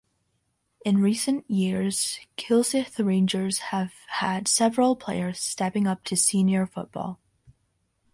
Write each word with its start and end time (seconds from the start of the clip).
In 0.83 0.97
recent 0.99 1.47
years 1.47 2.19
Kilsyth 2.35 2.97
Rangers 2.97 3.59
have 3.69 3.91
had 4.07 4.47
several 4.47 4.95
players 4.95 5.39
stepping 5.39 5.85
up 5.85 6.03
to 6.05 6.15
Senior 6.15 6.65
Football. 6.65 7.19